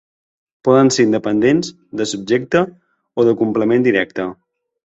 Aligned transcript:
Poden 0.67 0.89
ser 0.95 1.05
independents, 1.07 1.69
de 2.01 2.09
subjecte 2.13 2.65
o 3.23 3.29
de 3.29 3.37
complement 3.43 3.87
directe. 3.91 4.31